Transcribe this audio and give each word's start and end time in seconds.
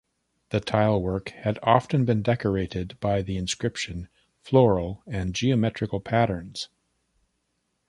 The 0.49 0.59
tile 0.59 0.99
work 0.99 1.29
had 1.29 1.59
often 1.61 2.05
been 2.05 2.23
decorated 2.23 2.99
by 2.99 3.21
the 3.21 3.37
inscription, 3.37 4.07
floral 4.41 5.03
and 5.05 5.35
geometrical 5.35 5.99
patterns. 5.99 6.69